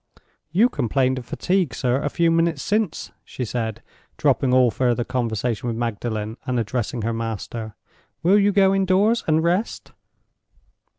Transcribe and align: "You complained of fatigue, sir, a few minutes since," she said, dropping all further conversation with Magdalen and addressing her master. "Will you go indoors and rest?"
"You 0.49 0.67
complained 0.67 1.19
of 1.19 1.27
fatigue, 1.27 1.75
sir, 1.75 2.01
a 2.01 2.09
few 2.09 2.31
minutes 2.31 2.63
since," 2.63 3.11
she 3.23 3.45
said, 3.45 3.83
dropping 4.17 4.51
all 4.51 4.71
further 4.71 5.03
conversation 5.03 5.67
with 5.67 5.77
Magdalen 5.77 6.37
and 6.47 6.59
addressing 6.59 7.03
her 7.03 7.13
master. 7.13 7.75
"Will 8.23 8.39
you 8.39 8.51
go 8.51 8.73
indoors 8.73 9.23
and 9.27 9.43
rest?" 9.43 9.91